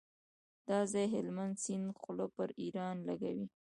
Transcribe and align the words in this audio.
دا 0.69 0.79
ځای 0.91 1.05
هلمند 1.15 1.55
سیند 1.63 1.87
خوله 1.99 2.25
پر 2.35 2.49
ایران 2.63 2.95
لګوي. 3.07 3.47